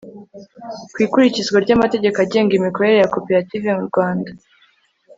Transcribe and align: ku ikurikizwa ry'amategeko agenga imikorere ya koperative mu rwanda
ku 0.93 0.97
ikurikizwa 1.05 1.57
ry'amategeko 1.65 2.17
agenga 2.25 2.51
imikorere 2.55 2.97
ya 2.99 3.11
koperative 3.13 3.67
mu 3.77 3.83
rwanda 3.89 4.29